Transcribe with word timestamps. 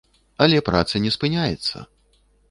Але 0.45 0.61
праца 0.69 1.01
не 1.03 1.11
спыняецца! 1.15 1.77